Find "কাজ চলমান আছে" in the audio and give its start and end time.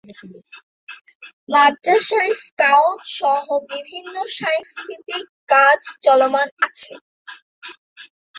5.49-6.93